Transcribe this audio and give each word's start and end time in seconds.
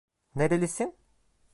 Nerelisin? 0.35 0.95